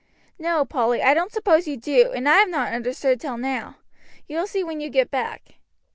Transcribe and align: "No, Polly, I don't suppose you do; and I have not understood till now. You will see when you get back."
"No, 0.39 0.65
Polly, 0.65 1.03
I 1.03 1.13
don't 1.13 1.31
suppose 1.31 1.67
you 1.67 1.77
do; 1.77 2.11
and 2.11 2.27
I 2.27 2.37
have 2.39 2.49
not 2.49 2.73
understood 2.73 3.21
till 3.21 3.37
now. 3.37 3.75
You 4.27 4.39
will 4.39 4.47
see 4.47 4.63
when 4.63 4.81
you 4.81 4.89
get 4.89 5.11
back." 5.11 5.59